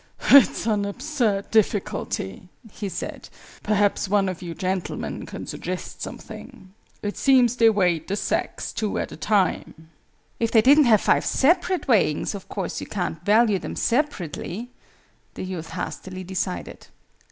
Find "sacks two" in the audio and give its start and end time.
8.15-8.97